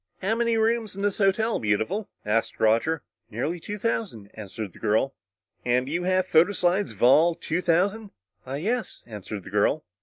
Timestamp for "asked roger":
2.25-3.03